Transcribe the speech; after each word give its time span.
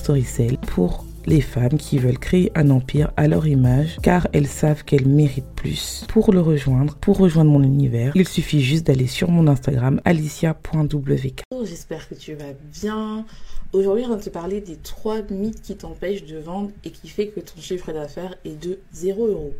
Storycell 0.00 0.56
pour 0.56 1.04
les 1.26 1.42
femmes 1.42 1.76
qui 1.76 1.98
veulent 1.98 2.18
créer 2.18 2.50
un 2.54 2.70
empire 2.70 3.12
à 3.18 3.28
leur 3.28 3.46
image 3.46 3.98
car 4.02 4.26
elles 4.32 4.46
savent 4.46 4.82
qu'elles 4.82 5.06
méritent 5.06 5.54
plus. 5.54 6.06
Pour 6.08 6.32
le 6.32 6.40
rejoindre, 6.40 6.94
pour 6.96 7.18
rejoindre 7.18 7.50
mon 7.50 7.62
univers, 7.62 8.12
il 8.14 8.26
suffit 8.26 8.62
juste 8.62 8.86
d'aller 8.86 9.06
sur 9.06 9.30
mon 9.30 9.46
Instagram 9.46 10.00
alicia.wk. 10.06 11.42
J'espère 11.64 12.08
que 12.08 12.14
tu 12.14 12.32
vas 12.32 12.54
bien. 12.80 13.26
Aujourd'hui, 13.74 14.06
on 14.06 14.16
va 14.16 14.16
te 14.16 14.30
parler 14.30 14.62
des 14.62 14.76
trois 14.76 15.20
mythes 15.30 15.60
qui 15.60 15.76
t'empêchent 15.76 16.24
de 16.24 16.38
vendre 16.38 16.70
et 16.82 16.90
qui 16.90 17.08
fait 17.08 17.28
que 17.28 17.40
ton 17.40 17.60
chiffre 17.60 17.92
d'affaires 17.92 18.34
est 18.46 18.58
de 18.60 18.78
0 18.94 19.26
euros. 19.26 19.54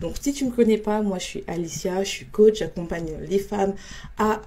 Donc, 0.00 0.14
si 0.20 0.32
tu 0.32 0.44
ne 0.44 0.50
me 0.50 0.54
connais 0.54 0.78
pas, 0.78 1.02
moi 1.02 1.18
je 1.18 1.24
suis 1.24 1.44
Alicia, 1.46 2.02
je 2.02 2.08
suis 2.08 2.26
coach, 2.26 2.60
j'accompagne 2.60 3.10
les 3.28 3.38
femmes 3.38 3.74
à 4.16 4.40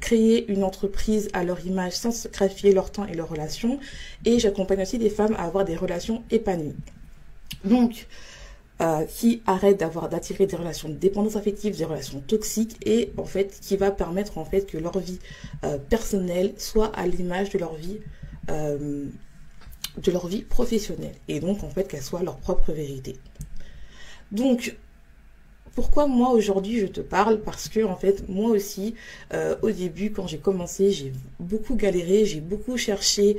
créer 0.00 0.50
une 0.50 0.64
entreprise 0.64 1.28
à 1.32 1.44
leur 1.44 1.64
image 1.66 1.92
sans 1.92 2.10
sacrifier 2.10 2.72
leur 2.72 2.90
temps 2.90 3.06
et 3.06 3.14
leurs 3.14 3.28
relations. 3.28 3.78
Et 4.24 4.38
j'accompagne 4.38 4.82
aussi 4.82 4.98
des 4.98 5.10
femmes 5.10 5.34
à 5.38 5.44
avoir 5.44 5.64
des 5.64 5.76
relations 5.76 6.22
épanouies. 6.30 6.76
Donc, 7.64 8.06
euh, 8.80 9.04
qui 9.04 9.40
arrêtent 9.46 9.78
d'avoir 9.78 10.08
d'attirer 10.08 10.46
des 10.46 10.56
relations 10.56 10.88
de 10.88 10.94
dépendance 10.94 11.36
affective, 11.36 11.76
des 11.76 11.84
relations 11.84 12.20
toxiques 12.20 12.76
et 12.84 13.12
en 13.16 13.24
fait 13.24 13.60
qui 13.60 13.76
va 13.76 13.92
permettre 13.92 14.36
en 14.36 14.44
fait 14.44 14.66
que 14.66 14.76
leur 14.76 14.98
vie 14.98 15.20
euh, 15.62 15.78
personnelle 15.78 16.54
soit 16.58 16.90
à 16.96 17.06
l'image 17.06 17.50
de 17.50 17.58
leur 17.58 17.76
vie 17.76 18.00
euh, 18.50 19.04
de 19.96 20.10
leur 20.10 20.26
vie 20.26 20.42
professionnelle 20.42 21.14
et 21.28 21.38
donc 21.38 21.62
en 21.62 21.70
fait 21.70 21.86
qu'elle 21.86 22.02
soit 22.02 22.24
leur 22.24 22.36
propre 22.38 22.72
vérité. 22.72 23.16
Donc 24.32 24.76
pourquoi 25.74 26.06
moi 26.06 26.30
aujourd'hui 26.30 26.78
je 26.80 26.86
te 26.86 27.00
parle? 27.00 27.40
Parce 27.40 27.68
que 27.68 27.84
en 27.84 27.96
fait 27.96 28.28
moi 28.28 28.50
aussi 28.50 28.94
euh, 29.32 29.56
au 29.62 29.70
début 29.70 30.10
quand 30.10 30.26
j'ai 30.26 30.38
commencé 30.38 30.90
j'ai 30.90 31.12
beaucoup 31.40 31.74
galéré, 31.74 32.24
j'ai 32.24 32.40
beaucoup 32.40 32.76
cherché 32.76 33.36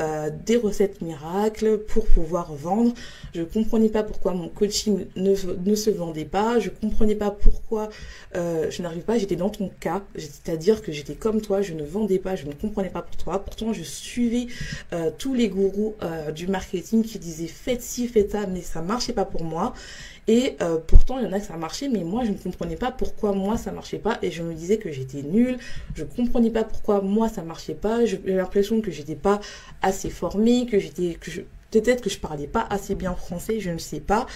euh, 0.00 0.30
des 0.46 0.56
recettes 0.56 1.00
miracles 1.00 1.78
pour 1.78 2.06
pouvoir 2.06 2.54
vendre. 2.54 2.94
Je 3.34 3.42
comprenais 3.42 3.88
pas 3.88 4.04
pourquoi 4.04 4.32
mon 4.32 4.48
coaching 4.48 5.06
ne, 5.16 5.34
ne 5.64 5.74
se 5.74 5.90
vendait 5.90 6.24
pas. 6.24 6.60
Je 6.60 6.70
comprenais 6.70 7.16
pas 7.16 7.32
pourquoi 7.32 7.88
euh, 8.36 8.70
je 8.70 8.80
n'arrivais 8.80 9.02
pas. 9.02 9.18
J'étais 9.18 9.34
dans 9.34 9.50
ton 9.50 9.70
cas, 9.80 10.02
c'est-à-dire 10.16 10.82
que 10.82 10.92
j'étais 10.92 11.16
comme 11.16 11.40
toi, 11.40 11.62
je 11.62 11.74
ne 11.74 11.82
vendais 11.82 12.20
pas, 12.20 12.36
je 12.36 12.46
ne 12.46 12.52
comprenais 12.52 12.90
pas 12.90 13.02
pour 13.02 13.16
toi. 13.16 13.44
Pourtant, 13.44 13.72
je 13.72 13.82
suivais 13.82 14.46
euh, 14.92 15.10
tous 15.18 15.34
les 15.34 15.48
gourous 15.48 15.96
du 16.34 16.46
marketing 16.46 17.02
qui 17.02 17.18
disaient 17.18 17.48
faites 17.48 17.82
ci, 17.82 18.06
faites 18.06 18.32
ça, 18.32 18.46
mais 18.46 18.60
ça 18.60 18.82
marchait 18.82 19.12
pas 19.12 19.24
pour 19.24 19.42
moi. 19.42 19.74
Et 20.30 20.58
pourtant, 20.86 21.18
il 21.18 21.24
y 21.24 21.26
en 21.26 21.32
a 21.32 21.40
que 21.40 21.46
ça 21.46 21.56
marchait, 21.56 21.88
mais 21.88 22.04
moi, 22.04 22.22
je 22.22 22.30
ne 22.32 22.36
comprenais 22.36 22.76
pas 22.76 22.92
pourquoi 22.92 23.32
moi, 23.32 23.56
ça 23.56 23.72
marchait 23.72 23.98
pas. 23.98 24.18
Et 24.20 24.30
je 24.30 24.42
me 24.42 24.52
disais 24.52 24.76
que 24.76 24.92
j'étais 24.92 25.22
nulle. 25.22 25.56
Je 25.94 26.04
comprenais 26.04 26.50
pas 26.50 26.64
pourquoi 26.64 27.00
moi, 27.00 27.30
ça 27.30 27.42
marchait 27.42 27.74
pas. 27.74 28.04
J'ai 28.04 28.20
l'impression 28.26 28.82
que 28.82 28.90
j'étais 28.90 29.14
pas 29.14 29.40
assez 29.88 30.10
formée, 30.10 30.66
que 30.66 30.78
j'étais, 30.78 31.14
que 31.14 31.30
je, 31.30 31.40
peut-être 31.70 32.02
que 32.02 32.10
je 32.10 32.18
parlais 32.18 32.46
pas 32.46 32.66
assez 32.70 32.94
bien 32.94 33.14
français, 33.14 33.60
je 33.60 33.70
ne 33.70 33.78
sais 33.78 34.00
pas. 34.00 34.26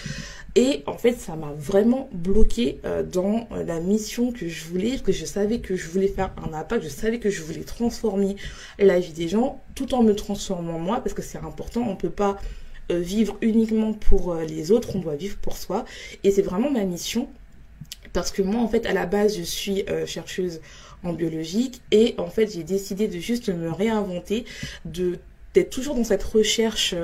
Et 0.54 0.82
en 0.86 0.98
fait, 0.98 1.14
ça 1.14 1.36
m'a 1.36 1.52
vraiment 1.56 2.08
bloqué 2.12 2.80
euh, 2.84 3.02
dans 3.02 3.48
euh, 3.52 3.64
la 3.64 3.80
mission 3.80 4.32
que 4.32 4.48
je 4.48 4.64
voulais, 4.64 4.98
que 4.98 5.12
je 5.12 5.24
savais 5.24 5.60
que 5.60 5.76
je 5.76 5.88
voulais 5.88 6.08
faire 6.08 6.30
un 6.46 6.52
impact, 6.52 6.84
je 6.84 6.88
savais 6.88 7.18
que 7.18 7.30
je 7.30 7.42
voulais 7.42 7.64
transformer 7.64 8.36
la 8.78 8.98
vie 9.00 9.12
des 9.12 9.28
gens, 9.28 9.62
tout 9.74 9.94
en 9.94 10.02
me 10.02 10.14
transformant 10.14 10.78
moi, 10.78 10.98
parce 11.00 11.14
que 11.14 11.22
c'est 11.22 11.38
important. 11.38 11.82
On 11.88 11.96
peut 11.96 12.10
pas 12.10 12.36
euh, 12.90 12.98
vivre 12.98 13.38
uniquement 13.40 13.94
pour 13.94 14.34
les 14.34 14.72
autres, 14.72 14.96
on 14.96 14.98
doit 14.98 15.16
vivre 15.16 15.38
pour 15.38 15.56
soi. 15.56 15.84
Et 16.24 16.30
c'est 16.30 16.42
vraiment 16.42 16.70
ma 16.70 16.84
mission. 16.84 17.28
Parce 18.12 18.30
que 18.30 18.42
moi, 18.42 18.60
en 18.60 18.68
fait, 18.68 18.84
à 18.84 18.92
la 18.92 19.06
base, 19.06 19.38
je 19.38 19.42
suis 19.42 19.86
chercheuse 20.04 20.60
en 21.02 21.14
biologique 21.14 21.80
et 21.90 22.14
en 22.18 22.26
fait, 22.26 22.52
j'ai 22.52 22.62
décidé 22.62 23.08
de 23.08 23.18
juste 23.18 23.48
me 23.48 23.70
réinventer, 23.70 24.44
de 24.84 25.18
d'être 25.54 25.70
toujours 25.70 25.94
dans 25.94 26.04
cette 26.04 26.22
recherche 26.22 26.94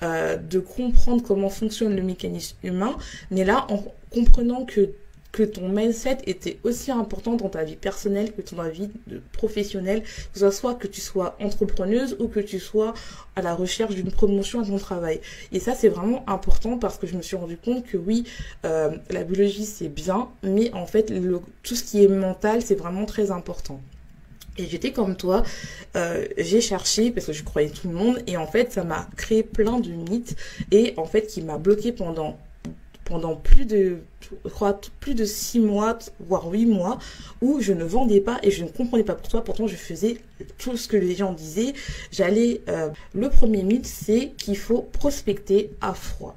de 0.00 0.58
comprendre 0.58 1.22
comment 1.22 1.48
fonctionne 1.48 1.94
le 1.94 2.02
mécanisme 2.02 2.56
humain, 2.62 2.96
mais 3.30 3.44
là 3.44 3.66
en 3.68 3.84
comprenant 4.10 4.64
que 4.64 4.90
que 5.32 5.42
ton 5.42 5.68
mindset 5.68 6.18
était 6.26 6.58
aussi 6.62 6.90
important 6.90 7.36
dans 7.36 7.48
ta 7.48 7.64
vie 7.64 7.76
personnelle 7.76 8.32
que 8.32 8.42
dans 8.54 8.62
ta 8.62 8.68
vie 8.68 8.90
professionnelle, 9.32 10.02
que 10.02 10.38
ce 10.38 10.50
soit 10.50 10.74
que 10.74 10.86
tu 10.86 11.00
sois 11.00 11.36
entrepreneuse 11.40 12.16
ou 12.20 12.28
que 12.28 12.38
tu 12.38 12.60
sois 12.60 12.92
à 13.34 13.40
la 13.40 13.54
recherche 13.54 13.94
d'une 13.94 14.12
promotion 14.12 14.60
à 14.60 14.66
ton 14.66 14.78
travail. 14.78 15.20
Et 15.50 15.58
ça, 15.58 15.74
c'est 15.74 15.88
vraiment 15.88 16.22
important 16.28 16.78
parce 16.78 16.98
que 16.98 17.06
je 17.06 17.16
me 17.16 17.22
suis 17.22 17.36
rendu 17.36 17.56
compte 17.56 17.84
que 17.86 17.96
oui, 17.96 18.24
euh, 18.66 18.90
la 19.08 19.24
biologie, 19.24 19.64
c'est 19.64 19.88
bien, 19.88 20.28
mais 20.42 20.70
en 20.74 20.86
fait, 20.86 21.10
tout 21.62 21.74
ce 21.74 21.82
qui 21.82 22.04
est 22.04 22.08
mental, 22.08 22.60
c'est 22.60 22.74
vraiment 22.74 23.06
très 23.06 23.30
important. 23.30 23.80
Et 24.58 24.66
j'étais 24.66 24.92
comme 24.92 25.16
toi, 25.16 25.42
euh, 25.96 26.26
j'ai 26.36 26.60
cherché 26.60 27.10
parce 27.10 27.26
que 27.26 27.32
je 27.32 27.42
croyais 27.42 27.70
tout 27.70 27.88
le 27.88 27.94
monde 27.94 28.18
et 28.26 28.36
en 28.36 28.46
fait 28.46 28.72
ça 28.72 28.84
m'a 28.84 29.08
créé 29.16 29.42
plein 29.42 29.80
de 29.80 29.90
mythes 29.90 30.36
et 30.70 30.92
en 30.98 31.06
fait 31.06 31.26
qui 31.26 31.40
m'a 31.40 31.56
bloqué 31.56 31.92
pendant 31.92 32.38
pendant 33.12 33.36
plus 33.36 33.66
de, 33.66 33.98
crois, 34.48 34.80
plus 35.00 35.14
de 35.14 35.26
six 35.26 35.60
mois, 35.60 35.98
voire 36.18 36.50
huit 36.50 36.64
mois, 36.64 36.98
où 37.42 37.60
je 37.60 37.74
ne 37.74 37.84
vendais 37.84 38.22
pas 38.22 38.38
et 38.42 38.50
je 38.50 38.64
ne 38.64 38.70
comprenais 38.70 39.04
pas 39.04 39.14
pourquoi. 39.14 39.44
Pourtant, 39.44 39.66
je 39.66 39.76
faisais 39.76 40.16
tout 40.56 40.78
ce 40.78 40.88
que 40.88 40.96
les 40.96 41.14
gens 41.14 41.34
disaient. 41.34 41.74
J'allais. 42.10 42.62
Euh, 42.70 42.88
le 43.14 43.28
premier 43.28 43.64
mythe, 43.64 43.84
c'est 43.84 44.32
qu'il 44.38 44.56
faut 44.56 44.80
prospecter 44.80 45.72
à 45.82 45.92
froid. 45.92 46.34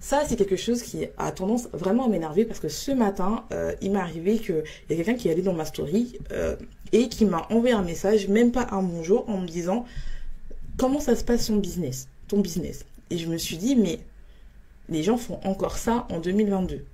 Ça, 0.00 0.24
c'est 0.26 0.34
quelque 0.34 0.56
chose 0.56 0.82
qui 0.82 1.06
a 1.18 1.30
tendance 1.30 1.68
vraiment 1.72 2.06
à 2.06 2.08
m'énerver 2.08 2.44
parce 2.44 2.58
que 2.58 2.68
ce 2.68 2.90
matin, 2.90 3.44
euh, 3.52 3.72
il 3.80 3.92
m'est 3.92 4.00
arrivé 4.00 4.38
qu'il 4.38 4.64
y 4.90 4.92
a 4.92 4.96
quelqu'un 4.96 5.14
qui 5.14 5.30
allait 5.30 5.42
dans 5.42 5.54
ma 5.54 5.66
story 5.66 6.18
euh, 6.32 6.56
et 6.90 7.08
qui 7.08 7.26
m'a 7.26 7.46
envoyé 7.50 7.76
un 7.76 7.82
message, 7.82 8.26
même 8.26 8.50
pas 8.50 8.66
un 8.72 8.82
bonjour, 8.82 9.28
en 9.30 9.38
me 9.38 9.46
disant 9.46 9.84
comment 10.78 10.98
ça 10.98 11.14
se 11.14 11.22
passe 11.22 11.46
son 11.46 11.58
business, 11.58 12.08
ton 12.26 12.40
business. 12.40 12.84
Et 13.10 13.18
je 13.18 13.28
me 13.28 13.38
suis 13.38 13.56
dit, 13.56 13.76
mais 13.76 14.00
les 14.88 15.02
gens 15.02 15.16
font 15.16 15.40
encore 15.44 15.78
ça 15.78 16.06
en 16.10 16.20
2022. 16.20 16.84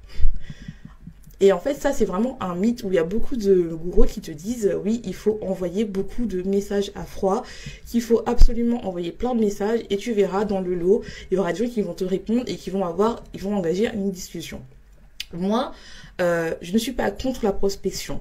Et 1.40 1.52
en 1.52 1.58
fait, 1.58 1.74
ça, 1.74 1.92
c'est 1.92 2.04
vraiment 2.04 2.38
un 2.40 2.54
mythe 2.54 2.84
où 2.84 2.88
il 2.88 2.94
y 2.94 2.98
a 2.98 3.04
beaucoup 3.04 3.36
de 3.36 3.74
gourous 3.74 4.06
qui 4.06 4.20
te 4.20 4.30
disent, 4.30 4.74
oui, 4.84 5.02
il 5.04 5.14
faut 5.14 5.38
envoyer 5.42 5.84
beaucoup 5.84 6.26
de 6.26 6.42
messages 6.42 6.90
à 6.94 7.04
froid, 7.04 7.42
qu'il 7.86 8.02
faut 8.02 8.22
absolument 8.26 8.86
envoyer 8.86 9.12
plein 9.12 9.34
de 9.34 9.40
messages, 9.40 9.80
et 9.90 9.96
tu 9.96 10.12
verras 10.12 10.44
dans 10.44 10.60
le 10.60 10.74
lot, 10.74 11.02
il 11.30 11.34
y 11.34 11.38
aura 11.38 11.52
des 11.52 11.66
gens 11.66 11.70
qui 11.70 11.82
vont 11.82 11.92
te 11.92 12.04
répondre 12.04 12.44
et 12.46 12.56
qui 12.56 12.70
vont 12.70 12.84
avoir, 12.84 13.22
ils 13.34 13.40
vont 13.40 13.54
engager 13.54 13.90
une 13.92 14.10
discussion. 14.10 14.62
Moi, 15.32 15.72
euh, 16.20 16.54
je 16.62 16.72
ne 16.72 16.78
suis 16.78 16.92
pas 16.92 17.10
contre 17.10 17.44
la 17.44 17.52
prospection. 17.52 18.20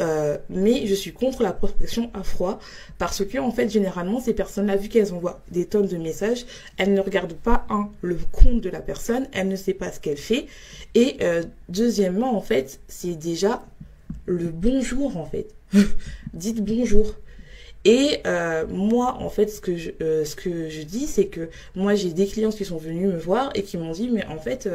Euh, 0.00 0.38
mais 0.48 0.86
je 0.86 0.94
suis 0.94 1.12
contre 1.12 1.42
la 1.42 1.52
prospection 1.52 2.10
à 2.14 2.22
froid 2.22 2.58
parce 2.96 3.22
que 3.26 3.38
en 3.38 3.50
fait 3.50 3.68
généralement 3.68 4.20
ces 4.20 4.32
personnes-là 4.32 4.76
vu 4.76 4.88
qu'elles 4.88 5.12
envoient 5.12 5.40
des 5.50 5.66
tonnes 5.66 5.86
de 5.86 5.98
messages, 5.98 6.46
elles 6.78 6.94
ne 6.94 7.00
regardent 7.00 7.34
pas 7.34 7.66
un 7.68 7.90
le 8.00 8.16
compte 8.32 8.62
de 8.62 8.70
la 8.70 8.80
personne, 8.80 9.28
elles 9.32 9.48
ne 9.48 9.56
savent 9.56 9.74
pas 9.74 9.92
ce 9.92 10.00
qu'elle 10.00 10.16
fait 10.16 10.46
et 10.94 11.18
euh, 11.20 11.42
deuxièmement 11.68 12.34
en 12.34 12.40
fait 12.40 12.80
c'est 12.88 13.16
déjà 13.16 13.62
le 14.24 14.48
bonjour 14.48 15.18
en 15.18 15.26
fait. 15.26 15.48
Dites 16.32 16.64
bonjour. 16.64 17.14
Et 17.84 18.20
euh, 18.28 18.64
moi, 18.68 19.16
en 19.18 19.28
fait, 19.28 19.48
ce 19.48 19.60
que 19.60 19.76
je, 19.76 19.90
ce 19.98 20.36
que 20.36 20.68
je 20.68 20.82
dis, 20.82 21.08
c'est 21.08 21.26
que 21.26 21.48
moi, 21.74 21.96
j'ai 21.96 22.12
des 22.12 22.28
clients 22.28 22.52
qui 22.52 22.64
sont 22.64 22.76
venus 22.76 23.08
me 23.08 23.18
voir 23.18 23.50
et 23.56 23.64
qui 23.64 23.76
m'ont 23.76 23.90
dit, 23.90 24.08
mais 24.08 24.24
en 24.26 24.38
fait, 24.38 24.68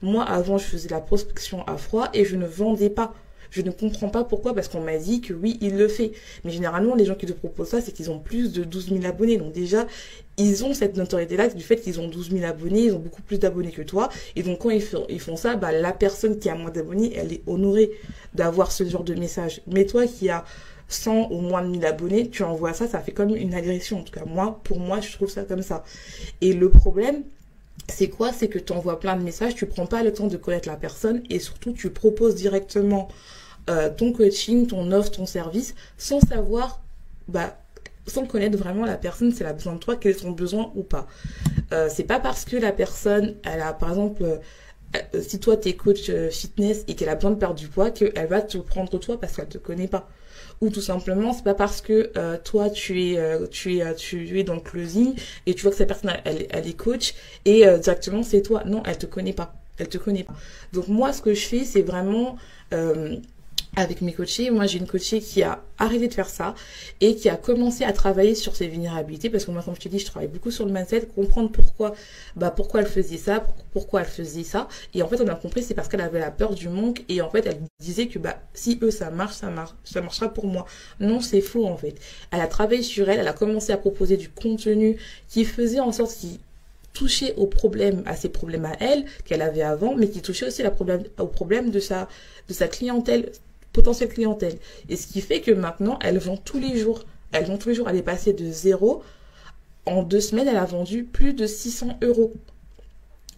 moi, 0.00 0.24
avant, 0.24 0.56
je 0.56 0.64
faisais 0.64 0.88
la 0.88 1.02
prospection 1.02 1.62
à 1.66 1.76
froid 1.76 2.08
et 2.14 2.24
je 2.24 2.36
ne 2.36 2.46
vendais 2.46 2.88
pas. 2.88 3.12
Je 3.54 3.62
ne 3.62 3.70
comprends 3.70 4.08
pas 4.08 4.24
pourquoi, 4.24 4.52
parce 4.52 4.66
qu'on 4.66 4.80
m'a 4.80 4.96
dit 4.98 5.20
que 5.20 5.32
oui, 5.32 5.58
il 5.60 5.76
le 5.76 5.86
fait. 5.86 6.10
Mais 6.44 6.50
généralement, 6.50 6.96
les 6.96 7.04
gens 7.04 7.14
qui 7.14 7.24
te 7.24 7.32
proposent 7.32 7.68
ça, 7.68 7.80
c'est 7.80 7.92
qu'ils 7.92 8.10
ont 8.10 8.18
plus 8.18 8.52
de 8.52 8.64
12 8.64 8.88
000 8.88 9.04
abonnés. 9.04 9.36
Donc 9.36 9.52
déjà, 9.52 9.86
ils 10.38 10.64
ont 10.64 10.74
cette 10.74 10.96
notoriété-là 10.96 11.46
du 11.48 11.62
fait 11.62 11.76
qu'ils 11.76 12.00
ont 12.00 12.08
12 12.08 12.32
000 12.32 12.44
abonnés, 12.44 12.86
ils 12.86 12.94
ont 12.94 12.98
beaucoup 12.98 13.22
plus 13.22 13.38
d'abonnés 13.38 13.70
que 13.70 13.82
toi. 13.82 14.08
Et 14.34 14.42
donc 14.42 14.58
quand 14.58 14.70
ils 14.70 14.82
font, 14.82 15.06
ils 15.08 15.20
font 15.20 15.36
ça, 15.36 15.54
bah, 15.54 15.70
la 15.70 15.92
personne 15.92 16.40
qui 16.40 16.48
a 16.48 16.56
moins 16.56 16.72
d'abonnés, 16.72 17.12
elle 17.14 17.32
est 17.32 17.42
honorée 17.46 17.92
d'avoir 18.34 18.72
ce 18.72 18.82
genre 18.82 19.04
de 19.04 19.14
message. 19.14 19.60
Mais 19.68 19.86
toi 19.86 20.04
qui 20.08 20.30
as 20.30 20.44
100 20.88 21.30
ou 21.30 21.40
moins 21.40 21.62
de 21.62 21.68
1000 21.68 21.86
abonnés, 21.86 22.28
tu 22.30 22.42
envoies 22.42 22.72
ça, 22.72 22.88
ça 22.88 22.98
fait 22.98 23.12
comme 23.12 23.36
une 23.36 23.54
agression. 23.54 24.00
En 24.00 24.02
tout 24.02 24.12
cas, 24.12 24.24
moi, 24.26 24.60
pour 24.64 24.80
moi, 24.80 25.00
je 25.00 25.12
trouve 25.12 25.30
ça 25.30 25.44
comme 25.44 25.62
ça. 25.62 25.84
Et 26.40 26.54
le 26.54 26.70
problème, 26.70 27.22
c'est 27.88 28.08
quoi? 28.08 28.32
C'est 28.32 28.48
que 28.48 28.58
tu 28.58 28.72
envoies 28.72 28.98
plein 28.98 29.14
de 29.16 29.22
messages, 29.22 29.54
tu 29.54 29.66
prends 29.66 29.86
pas 29.86 30.02
le 30.02 30.12
temps 30.12 30.26
de 30.26 30.36
connaître 30.36 30.68
la 30.68 30.76
personne 30.76 31.22
et 31.30 31.38
surtout 31.38 31.72
tu 31.72 31.90
proposes 31.90 32.34
directement 32.34 33.08
euh, 33.70 33.90
ton 33.94 34.12
coaching, 34.12 34.66
ton 34.66 34.90
offre, 34.92 35.10
ton 35.10 35.26
service 35.26 35.74
sans 35.98 36.20
savoir, 36.20 36.82
bah, 37.28 37.56
sans 38.06 38.26
connaître 38.26 38.58
vraiment 38.58 38.84
la 38.84 38.96
personne, 38.96 39.32
si 39.32 39.42
elle 39.42 39.48
a 39.48 39.52
besoin 39.52 39.74
de 39.74 39.78
toi, 39.78 39.96
quel 39.96 40.12
est 40.12 40.18
son 40.18 40.32
besoin 40.32 40.72
ou 40.74 40.82
pas. 40.82 41.06
Euh, 41.72 41.88
c'est 41.90 42.04
pas 42.04 42.20
parce 42.20 42.44
que 42.44 42.56
la 42.56 42.72
personne, 42.72 43.34
elle 43.44 43.60
a 43.60 43.72
par 43.72 43.90
exemple, 43.90 44.22
euh, 44.22 45.22
si 45.22 45.40
toi 45.40 45.56
tu 45.56 45.68
es 45.68 45.74
coach 45.74 46.08
euh, 46.10 46.30
fitness 46.30 46.84
et 46.88 46.94
qu'elle 46.94 47.08
a 47.08 47.14
besoin 47.14 47.30
de 47.30 47.36
perdre 47.36 47.56
du 47.56 47.68
poids, 47.68 47.90
qu'elle 47.90 48.26
va 48.26 48.42
te 48.42 48.58
prendre 48.58 48.98
toi 48.98 49.18
parce 49.18 49.36
qu'elle 49.36 49.48
te 49.48 49.58
connaît 49.58 49.88
pas. 49.88 50.08
Ou 50.60 50.70
tout 50.70 50.80
simplement 50.80 51.32
c'est 51.32 51.42
pas 51.42 51.54
parce 51.54 51.80
que 51.80 52.12
euh, 52.16 52.36
toi 52.42 52.70
tu 52.70 53.02
es 53.02 53.18
euh, 53.18 53.46
tu 53.46 53.76
es 53.76 53.82
euh, 53.82 53.92
tu 53.94 54.38
es 54.38 54.44
dans 54.44 54.54
le 54.54 54.60
closing 54.60 55.14
et 55.46 55.54
tu 55.54 55.62
vois 55.62 55.70
que 55.72 55.76
cette 55.76 55.88
personne 55.88 56.12
elle, 56.24 56.46
elle 56.50 56.66
est 56.66 56.76
coach 56.76 57.14
et 57.44 57.64
directement 57.80 58.22
c'est 58.22 58.42
toi. 58.42 58.62
Non 58.64 58.82
elle 58.86 58.98
te 58.98 59.06
connaît 59.06 59.32
pas. 59.32 59.54
Elle 59.78 59.88
te 59.88 59.98
connaît 59.98 60.22
pas. 60.22 60.34
Donc 60.72 60.88
moi 60.88 61.12
ce 61.12 61.22
que 61.22 61.34
je 61.34 61.46
fais 61.46 61.64
c'est 61.64 61.82
vraiment 61.82 62.36
avec 63.76 64.00
mes 64.00 64.12
coachés. 64.12 64.50
Moi, 64.50 64.66
j'ai 64.66 64.78
une 64.78 64.86
coachée 64.86 65.20
qui 65.20 65.42
a 65.42 65.62
arrêté 65.78 66.08
de 66.08 66.14
faire 66.14 66.28
ça 66.28 66.54
et 67.00 67.16
qui 67.16 67.28
a 67.28 67.36
commencé 67.36 67.84
à 67.84 67.92
travailler 67.92 68.34
sur 68.34 68.54
ses 68.54 68.68
vulnérabilités 68.68 69.30
parce 69.30 69.44
que 69.44 69.50
moi, 69.50 69.62
comme 69.62 69.74
je 69.74 69.80
te 69.80 69.88
dis, 69.88 69.98
je 69.98 70.06
travaille 70.06 70.28
beaucoup 70.28 70.50
sur 70.50 70.64
le 70.64 70.72
mindset, 70.72 71.08
comprendre 71.14 71.50
pourquoi, 71.50 71.94
bah, 72.36 72.50
pourquoi 72.50 72.80
elle 72.80 72.86
faisait 72.86 73.16
ça, 73.16 73.44
pourquoi 73.72 74.02
elle 74.02 74.06
faisait 74.06 74.44
ça. 74.44 74.68
Et 74.94 75.02
en 75.02 75.08
fait, 75.08 75.20
on 75.20 75.28
a 75.28 75.34
compris, 75.34 75.62
c'est 75.62 75.74
parce 75.74 75.88
qu'elle 75.88 76.00
avait 76.00 76.20
la 76.20 76.30
peur 76.30 76.54
du 76.54 76.68
manque 76.68 77.04
et 77.08 77.20
en 77.20 77.30
fait, 77.30 77.46
elle 77.46 77.60
disait 77.80 78.06
que, 78.06 78.18
bah, 78.18 78.38
si 78.54 78.78
eux, 78.82 78.90
ça 78.90 79.10
marche, 79.10 79.34
ça 79.34 79.50
marche, 79.50 79.74
ça 79.84 80.00
marchera 80.00 80.28
pour 80.28 80.46
moi. 80.46 80.66
Non, 81.00 81.20
c'est 81.20 81.40
faux, 81.40 81.66
en 81.66 81.76
fait. 81.76 81.96
Elle 82.30 82.40
a 82.40 82.46
travaillé 82.46 82.82
sur 82.82 83.08
elle, 83.08 83.20
elle 83.20 83.28
a 83.28 83.32
commencé 83.32 83.72
à 83.72 83.76
proposer 83.76 84.16
du 84.16 84.28
contenu 84.28 84.96
qui 85.28 85.44
faisait 85.44 85.80
en 85.80 85.92
sorte 85.92 86.14
qu'il 86.14 86.38
touchait 86.92 87.34
aux 87.36 87.46
problèmes, 87.46 88.02
à 88.06 88.16
ses 88.16 88.28
problèmes 88.28 88.64
à 88.64 88.76
elle 88.80 89.04
qu'elle 89.24 89.42
avait 89.42 89.62
avant, 89.62 89.96
mais 89.96 90.08
qui 90.08 90.22
touchait 90.22 90.46
aussi 90.46 90.62
la 90.62 90.70
problème, 90.70 91.02
au 91.18 91.26
problème 91.26 91.70
de 91.70 91.80
sa, 91.80 92.08
de 92.48 92.54
sa 92.54 92.68
clientèle 92.68 93.32
potentielle 93.74 94.08
clientèle. 94.08 94.56
Et 94.88 94.96
ce 94.96 95.06
qui 95.06 95.20
fait 95.20 95.42
que 95.42 95.50
maintenant, 95.50 95.98
elle 96.00 96.16
vend 96.16 96.38
tous 96.38 96.58
les 96.58 96.78
jours. 96.78 97.04
Elle 97.32 97.44
vend 97.44 97.58
tous 97.58 97.68
les 97.68 97.74
jours. 97.74 97.90
Elle 97.90 97.96
est 97.96 98.02
passée 98.02 98.32
de 98.32 98.50
zéro. 98.50 99.02
En 99.84 100.02
deux 100.02 100.20
semaines, 100.20 100.48
elle 100.48 100.56
a 100.56 100.64
vendu 100.64 101.04
plus 101.04 101.34
de 101.34 101.46
600 101.46 101.98
euros. 102.02 102.32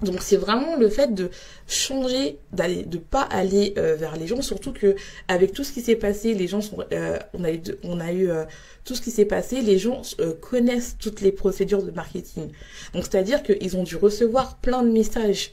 Donc 0.03 0.21
c'est 0.21 0.37
vraiment 0.37 0.77
le 0.77 0.91
fait 0.91 1.15
de 1.15 1.31
changer, 1.67 2.39
d'aller, 2.53 2.85
de 2.85 2.99
pas 2.99 3.23
aller 3.23 3.73
euh, 3.79 3.95
vers 3.95 4.17
les 4.17 4.27
gens, 4.27 4.43
surtout 4.43 4.73
que 4.73 4.95
avec 5.27 5.55
tout 5.55 5.65
ce 5.65 5.73
qui 5.73 5.81
s'est 5.81 5.97
passé, 5.97 6.35
les 6.35 6.47
gens 6.47 6.61
sont, 6.61 6.85
euh, 6.93 7.19
on 7.33 7.45
a 7.45 7.51
eu, 7.51 7.63
on 7.83 7.99
a 7.99 8.13
eu 8.13 8.29
euh, 8.29 8.45
tout 8.85 8.95
ce 8.95 9.01
qui 9.01 9.11
s'est 9.11 9.25
passé, 9.25 9.63
les 9.63 9.79
gens 9.79 10.03
connaissent 10.43 10.97
toutes 10.99 11.23
les 11.23 11.33
procédures 11.33 11.83
de 11.83 11.91
marketing. 11.91 12.51
Donc 12.93 13.05
c'est-à-dire 13.05 13.43
qu'ils 13.43 13.75
ont 13.79 13.85
dû 13.85 13.97
recevoir 13.97 14.59
plein 14.59 14.83
de 14.83 14.91
messages, 14.91 15.53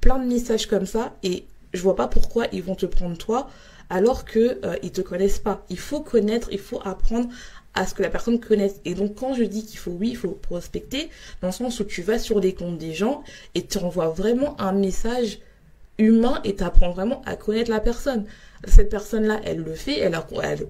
plein 0.00 0.18
de 0.18 0.26
messages 0.26 0.66
comme 0.66 0.86
ça, 0.86 1.14
et 1.22 1.44
je 1.72 1.80
vois 1.80 1.94
pas 1.94 2.08
pourquoi 2.08 2.46
ils 2.52 2.64
vont 2.64 2.74
te 2.74 2.86
prendre 2.86 3.16
toi 3.16 3.48
alors 3.90 4.24
que 4.24 4.64
euh, 4.64 4.76
ils 4.82 4.92
te 4.92 5.00
connaissent 5.00 5.38
pas. 5.38 5.64
Il 5.68 5.78
faut 5.78 6.00
connaître, 6.00 6.48
il 6.50 6.58
faut 6.58 6.80
apprendre 6.84 7.28
à 7.74 7.86
ce 7.86 7.94
que 7.94 8.02
la 8.02 8.10
personne 8.10 8.40
connaisse. 8.40 8.80
Et 8.84 8.94
donc 8.94 9.16
quand 9.16 9.34
je 9.34 9.44
dis 9.44 9.64
qu'il 9.64 9.78
faut, 9.78 9.90
oui, 9.90 10.10
il 10.10 10.16
faut 10.16 10.30
prospecter, 10.30 11.10
dans 11.42 11.48
le 11.48 11.52
sens 11.52 11.80
où 11.80 11.84
tu 11.84 12.02
vas 12.02 12.18
sur 12.18 12.40
les 12.40 12.54
comptes 12.54 12.78
des 12.78 12.94
gens 12.94 13.22
et 13.54 13.66
tu 13.66 13.78
envoies 13.78 14.08
vraiment 14.08 14.60
un 14.60 14.72
message 14.72 15.40
humain 15.98 16.40
et 16.44 16.56
tu 16.56 16.64
apprends 16.64 16.90
vraiment 16.90 17.22
à 17.26 17.36
connaître 17.36 17.70
la 17.70 17.80
personne. 17.80 18.24
Cette 18.66 18.90
personne-là, 18.90 19.40
elle 19.44 19.58
le 19.58 19.74
fait, 19.74 19.98
elle, 19.98 20.18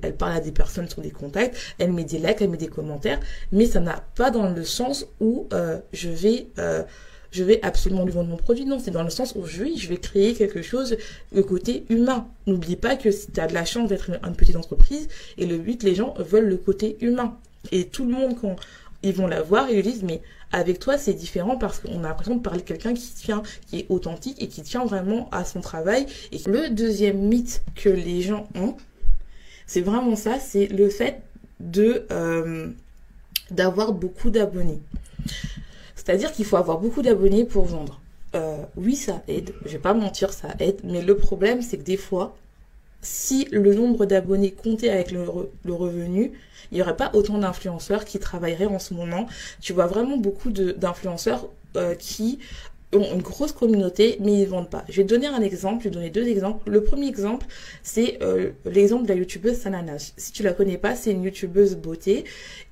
elle, 0.02 0.16
parle 0.16 0.32
à 0.32 0.40
des 0.40 0.52
personnes 0.52 0.88
sur 0.88 1.02
des 1.02 1.10
contacts, 1.10 1.56
elle 1.78 1.92
met 1.92 2.04
des 2.04 2.18
likes, 2.18 2.40
elle 2.40 2.50
met 2.50 2.56
des 2.56 2.68
commentaires, 2.68 3.20
mais 3.50 3.66
ça 3.66 3.80
n'a 3.80 4.04
pas 4.14 4.30
dans 4.30 4.48
le 4.48 4.64
sens 4.64 5.06
où 5.20 5.48
euh, 5.52 5.78
je 5.92 6.08
vais... 6.08 6.48
Euh, 6.58 6.82
je 7.30 7.44
vais 7.44 7.60
absolument 7.62 8.04
lui 8.04 8.12
vendre 8.12 8.28
mon 8.28 8.36
produit. 8.36 8.64
Non, 8.64 8.78
c'est 8.78 8.90
dans 8.90 9.02
le 9.02 9.10
sens 9.10 9.34
où 9.36 9.46
je, 9.46 9.64
je 9.76 9.88
vais 9.88 9.96
créer 9.96 10.34
quelque 10.34 10.62
chose, 10.62 10.96
le 11.32 11.42
côté 11.42 11.84
humain. 11.88 12.26
N'oublie 12.46 12.76
pas 12.76 12.96
que 12.96 13.10
si 13.10 13.30
tu 13.30 13.40
as 13.40 13.46
de 13.46 13.54
la 13.54 13.64
chance 13.64 13.88
d'être 13.88 14.10
une, 14.10 14.34
petite 14.34 14.56
entreprise, 14.56 15.08
et 15.38 15.46
le 15.46 15.58
but, 15.58 15.82
les 15.82 15.94
gens 15.94 16.14
veulent 16.18 16.48
le 16.48 16.56
côté 16.56 16.96
humain. 17.00 17.36
Et 17.72 17.86
tout 17.86 18.04
le 18.04 18.12
monde, 18.12 18.36
quand 18.40 18.56
ils 19.02 19.14
vont 19.14 19.26
la 19.26 19.42
voir, 19.42 19.70
ils 19.70 19.82
disent, 19.82 20.02
mais 20.02 20.22
avec 20.52 20.80
toi, 20.80 20.98
c'est 20.98 21.14
différent 21.14 21.56
parce 21.56 21.78
qu'on 21.78 22.02
a 22.04 22.08
l'impression 22.08 22.36
de 22.36 22.42
parler 22.42 22.60
de 22.60 22.66
quelqu'un 22.66 22.94
qui 22.94 23.12
tient, 23.14 23.42
qui 23.68 23.80
est 23.80 23.86
authentique 23.88 24.42
et 24.42 24.48
qui 24.48 24.62
tient 24.62 24.84
vraiment 24.84 25.28
à 25.30 25.44
son 25.44 25.60
travail. 25.60 26.06
Et 26.32 26.38
le 26.46 26.70
deuxième 26.70 27.18
mythe 27.18 27.62
que 27.76 27.88
les 27.88 28.22
gens 28.22 28.48
ont, 28.56 28.76
c'est 29.66 29.82
vraiment 29.82 30.16
ça, 30.16 30.40
c'est 30.40 30.66
le 30.66 30.88
fait 30.88 31.22
de 31.60 32.06
euh, 32.10 32.68
d'avoir 33.52 33.92
beaucoup 33.92 34.30
d'abonnés. 34.30 34.80
C'est-à-dire 36.00 36.32
qu'il 36.32 36.46
faut 36.46 36.56
avoir 36.56 36.78
beaucoup 36.78 37.02
d'abonnés 37.02 37.44
pour 37.44 37.66
vendre. 37.66 38.00
Euh, 38.34 38.56
oui, 38.78 38.96
ça 38.96 39.22
aide. 39.28 39.52
Je 39.66 39.72
vais 39.72 39.78
pas 39.78 39.92
mentir, 39.92 40.32
ça 40.32 40.48
aide. 40.58 40.80
Mais 40.82 41.02
le 41.02 41.14
problème, 41.14 41.60
c'est 41.60 41.76
que 41.76 41.82
des 41.82 41.98
fois, 41.98 42.34
si 43.02 43.46
le 43.50 43.74
nombre 43.74 44.06
d'abonnés 44.06 44.50
comptait 44.50 44.88
avec 44.88 45.10
le, 45.10 45.20
revenu, 45.70 46.32
il 46.72 46.76
n'y 46.76 46.80
aurait 46.80 46.96
pas 46.96 47.10
autant 47.12 47.36
d'influenceurs 47.36 48.06
qui 48.06 48.18
travailleraient 48.18 48.64
en 48.64 48.78
ce 48.78 48.94
moment. 48.94 49.26
Tu 49.60 49.74
vois 49.74 49.86
vraiment 49.86 50.16
beaucoup 50.16 50.50
d'influenceurs 50.50 51.46
euh, 51.76 51.94
qui 51.94 52.38
ont 52.92 53.14
une 53.14 53.22
grosse 53.22 53.52
communauté, 53.52 54.16
mais 54.20 54.40
ils 54.40 54.48
vendent 54.48 54.70
pas. 54.70 54.84
Je 54.88 54.96
vais 54.96 55.04
donner 55.04 55.26
un 55.26 55.40
exemple, 55.40 55.84
je 55.84 55.88
vais 55.88 55.94
donner 55.94 56.10
deux 56.10 56.26
exemples. 56.26 56.68
Le 56.68 56.82
premier 56.82 57.06
exemple, 57.06 57.46
c'est 57.82 58.18
euh, 58.22 58.50
l'exemple 58.64 59.04
de 59.04 59.08
la 59.08 59.14
youtubeuse 59.14 59.58
Sananas. 59.58 60.12
Si 60.16 60.32
tu 60.32 60.42
la 60.42 60.52
connais 60.52 60.78
pas, 60.78 60.96
c'est 60.96 61.12
une 61.12 61.22
youtubeuse 61.22 61.76
beauté 61.76 62.24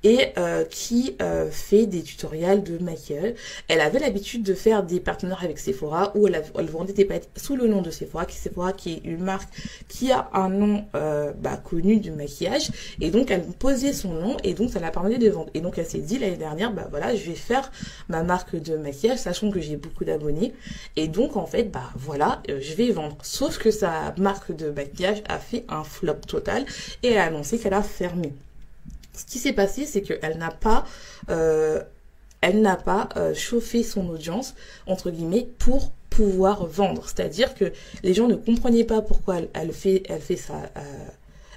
et 0.03 0.27
euh, 0.37 0.65
qui 0.65 1.15
euh, 1.21 1.49
fait 1.49 1.85
des 1.85 2.01
tutoriels 2.01 2.63
de 2.63 2.77
maquillage. 2.83 3.33
Elle 3.67 3.79
avait 3.79 3.99
l'habitude 3.99 4.43
de 4.43 4.53
faire 4.53 4.83
des 4.83 4.99
partenaires 4.99 5.43
avec 5.43 5.57
Sephora 5.57 6.11
où 6.15 6.27
elle, 6.27 6.43
elle 6.57 6.65
vendait 6.65 6.93
des 6.93 7.05
palettes 7.05 7.29
sous 7.37 7.55
le 7.55 7.67
nom 7.67 7.81
de 7.81 7.91
Sephora, 7.91 8.25
qui 8.25 8.35
Sephora 8.35 8.73
qui 8.73 8.93
est 8.93 9.01
une 9.05 9.23
marque 9.23 9.49
qui 9.87 10.11
a 10.11 10.29
un 10.33 10.49
nom 10.49 10.85
bah, 10.93 11.57
connu 11.63 11.97
du 11.97 12.11
maquillage 12.11 12.71
et 12.99 13.11
donc 13.11 13.31
elle 13.31 13.43
posait 13.43 13.93
son 13.93 14.13
nom 14.13 14.37
et 14.43 14.53
donc 14.53 14.69
ça 14.69 14.79
l'a 14.79 14.91
permis 14.91 15.17
de 15.17 15.29
vendre. 15.29 15.49
Et 15.53 15.61
donc 15.61 15.77
elle 15.77 15.85
s'est 15.85 15.99
dit 15.99 16.17
l'année 16.17 16.37
dernière, 16.37 16.73
bah 16.73 16.87
voilà, 16.89 17.15
je 17.15 17.25
vais 17.25 17.35
faire 17.35 17.71
ma 18.07 18.23
marque 18.23 18.55
de 18.55 18.75
maquillage, 18.77 19.19
sachant 19.19 19.51
que 19.51 19.59
j'ai 19.59 19.75
beaucoup 19.75 20.05
d'abonnés. 20.09 20.53
Et 20.95 21.07
donc, 21.07 21.37
en 21.37 21.45
fait, 21.45 21.63
bah 21.63 21.89
voilà, 21.95 22.41
euh, 22.49 22.59
je 22.61 22.73
vais 22.73 22.91
vendre. 22.91 23.17
Sauf 23.21 23.57
que 23.57 23.71
sa 23.71 24.13
marque 24.17 24.55
de 24.55 24.71
maquillage 24.71 25.23
a 25.27 25.39
fait 25.39 25.65
un 25.69 25.83
flop 25.83 26.21
total 26.27 26.65
et 27.03 27.17
a 27.17 27.25
annoncé 27.25 27.57
qu'elle 27.57 27.73
a 27.73 27.83
fermé. 27.83 28.33
Ce 29.13 29.25
qui 29.25 29.39
s'est 29.39 29.53
passé, 29.53 29.85
c'est 29.85 30.01
qu'elle 30.01 30.37
n'a 30.37 30.51
pas... 30.51 30.85
Euh, 31.29 31.81
elle 32.41 32.61
n'a 32.61 32.77
pas 32.77 33.09
euh, 33.17 33.33
chauffé 33.33 33.83
son 33.83 34.07
audience, 34.07 34.55
entre 34.87 35.11
guillemets, 35.11 35.49
pour 35.57 35.91
pouvoir 36.09 36.65
vendre. 36.65 37.03
C'est-à-dire 37.05 37.53
que 37.53 37.73
les 38.01 38.13
gens 38.13 38.29
ne 38.29 38.35
comprenaient 38.35 38.85
pas 38.85 39.01
pourquoi 39.01 39.39
elle, 39.53 39.73
fait, 39.73 40.03
elle 40.07 40.21
fait 40.21 40.37
ça 40.37 40.71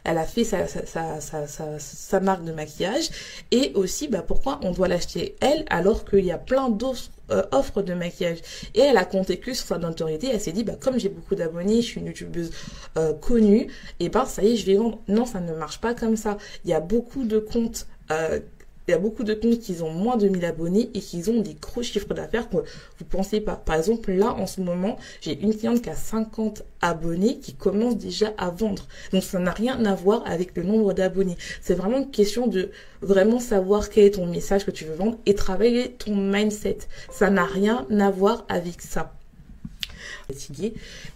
elle 0.05 0.19
a 0.19 0.25
fait 0.25 0.45
sa, 0.45 0.67
sa, 0.67 1.21
sa, 1.21 1.47
sa, 1.79 2.21
marque 2.21 2.45
de 2.45 2.53
maquillage 2.53 3.11
et 3.51 3.73
aussi 3.75 4.09
bah, 4.09 4.23
pourquoi 4.27 4.59
on 4.63 4.73
doit 4.73 4.89
l'acheter 4.89 5.37
elle 5.41 5.65
alors 5.71 6.05
qu'il 6.05 6.25
y 6.25 6.33
a 6.33 6.39
plein 6.39 6.71
d'autres 6.71 7.11
euh, 7.33 7.43
offres 7.51 7.83
de 7.83 7.95
maquillage. 7.95 8.39
Et 8.75 8.81
elle 8.81 8.97
a 8.97 9.05
compté 9.05 9.39
que 9.39 9.55
sur 9.55 9.67
sa 9.67 9.79
notoriété 9.79 10.29
elle 10.33 10.41
s'est 10.41 10.53
dit 10.53 10.65
bah 10.65 10.75
comme 10.81 10.99
j'ai 10.99 11.09
beaucoup 11.09 11.35
d'abonnés 11.35 11.83
je 11.83 11.87
suis 11.87 12.01
une 12.01 12.07
youtubeuse 12.07 12.51
euh, 12.97 13.13
connue 13.15 13.69
et 14.01 14.09
ben 14.09 14.25
ça 14.25 14.43
y 14.43 14.53
est 14.53 14.57
je 14.57 14.67
vais 14.67 14.77
vendre. 14.77 15.01
Non 15.09 15.25
ça 15.25 15.41
ne 15.41 15.55
marche 15.55 15.81
pas 15.81 15.95
comme 15.95 16.17
ça. 16.17 16.37
Il 16.65 16.71
y 16.71 16.75
a 16.75 16.81
beaucoup 16.81 17.25
de 17.25 17.39
comptes 17.39 17.87
euh, 18.11 18.41
il 18.89 18.91
y 18.91 18.95
a 18.95 18.99
beaucoup 18.99 19.23
de 19.23 19.35
comptes 19.35 19.61
qui 19.61 19.81
ont 19.81 19.93
moins 19.93 20.17
de 20.17 20.29
1000 20.29 20.45
abonnés 20.45 20.91
et 20.95 21.01
qui 21.01 21.23
ont 21.29 21.41
des 21.41 21.55
gros 21.55 21.83
chiffres 21.83 22.15
d'affaires 22.15 22.49
que 22.49 22.57
vous 22.57 23.05
pensez 23.09 23.41
pas. 23.41 23.55
Par 23.55 23.77
exemple, 23.77 24.11
là, 24.13 24.33
en 24.33 24.47
ce 24.47 24.61
moment, 24.61 24.99
j'ai 25.21 25.39
une 25.41 25.57
cliente 25.57 25.83
qui 25.83 25.91
a 25.91 25.95
50 25.95 26.65
abonnés 26.81 27.39
qui 27.39 27.55
commence 27.55 27.97
déjà 27.97 28.33
à 28.39 28.51
vendre. 28.51 28.87
Donc, 29.13 29.23
ça 29.23 29.39
n'a 29.39 29.53
rien 29.53 29.85
à 29.85 29.95
voir 29.95 30.25
avec 30.27 30.57
le 30.57 30.65
nombre 30.65 30.95
d'abonnés. 30.95 31.37
C'est 31.61 31.75
vraiment 31.75 31.99
une 31.99 32.11
question 32.11 32.49
de 32.49 32.71
vraiment 33.01 33.39
savoir 33.39 33.89
quel 33.89 34.05
est 34.05 34.11
ton 34.13 34.27
message 34.27 34.67
que 34.67 34.73
tu 34.73 34.85
veux 34.85 34.95
vendre 34.95 35.17
et 35.27 35.35
travailler 35.35 35.93
ton 35.93 36.17
mindset. 36.17 36.79
Ça 37.11 37.31
n'a 37.31 37.45
rien 37.45 37.87
à 38.01 38.11
voir 38.11 38.45
avec 38.49 38.81
ça. 38.83 39.15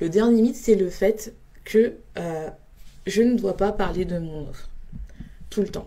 Le 0.00 0.08
dernier 0.08 0.42
mythe, 0.42 0.56
c'est 0.56 0.76
le 0.76 0.88
fait 0.88 1.34
que 1.64 1.94
euh, 2.18 2.48
je 3.06 3.22
ne 3.22 3.36
dois 3.36 3.56
pas 3.56 3.72
parler 3.72 4.04
de 4.04 4.18
mon 4.18 4.48
offre 4.48 4.68
tout 5.50 5.62
le 5.62 5.68
temps 5.68 5.86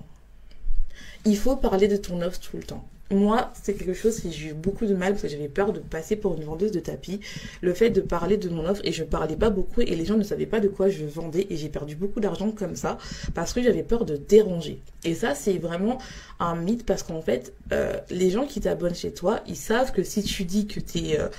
il 1.30 1.38
faut 1.38 1.56
parler 1.56 1.88
de 1.88 1.96
ton 1.98 2.22
offre 2.22 2.40
tout 2.40 2.58
le 2.58 2.64
temps. 2.64 2.84
Moi, 3.12 3.52
c'est 3.60 3.74
quelque 3.74 3.96
chose 3.96 4.20
que 4.20 4.30
j'ai 4.30 4.50
eu 4.50 4.54
beaucoup 4.54 4.86
de 4.86 4.94
mal 4.94 5.14
parce 5.14 5.24
que 5.24 5.30
j'avais 5.30 5.48
peur 5.48 5.74
de 5.74 5.80
passer 5.80 6.16
pour 6.16 6.36
une 6.36 6.44
vendeuse 6.44 6.72
de 6.72 6.80
tapis. 6.80 7.20
Le 7.62 7.74
fait 7.74 7.90
de 7.90 8.02
parler 8.02 8.38
de 8.38 8.50
mon 8.50 8.68
offre 8.68 8.82
et 8.84 8.92
je 8.92 9.04
parlais 9.04 9.36
pas 9.36 9.50
beaucoup 9.50 9.82
et 9.82 9.96
les 9.96 10.06
gens 10.06 10.16
ne 10.16 10.24
savaient 10.24 10.46
pas 10.46 10.60
de 10.60 10.68
quoi 10.68 10.90
je 10.90 11.06
vendais 11.06 11.48
et 11.50 11.58
j'ai 11.58 11.70
perdu 11.70 11.96
beaucoup 11.96 12.20
d'argent 12.20 12.52
comme 12.52 12.76
ça 12.76 13.00
parce 13.34 13.54
que 13.54 13.64
j'avais 13.64 13.82
peur 13.82 14.06
de 14.06 14.16
déranger. 14.16 14.80
Et 15.04 15.16
ça, 15.16 15.34
c'est 15.34 15.58
vraiment 15.58 15.98
un 16.40 16.56
mythe 16.56 16.86
parce 16.86 17.02
qu'en 17.02 17.22
fait, 17.22 17.54
euh, 17.72 17.94
les 18.12 18.30
gens 18.30 18.46
qui 18.46 18.62
t'abonnent 18.62 18.94
chez 18.94 19.12
toi, 19.12 19.40
ils 19.48 19.56
savent 19.56 19.92
que 19.92 20.04
si 20.04 20.22
tu 20.22 20.46
dis 20.46 20.68
que 20.68 20.80
tu 20.80 21.00
es 21.00 21.20
euh, 21.20 21.30